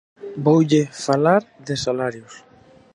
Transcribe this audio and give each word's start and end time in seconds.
Voulle 0.45 0.81
falar 1.05 1.41
de 1.67 1.75
salarios. 1.85 2.33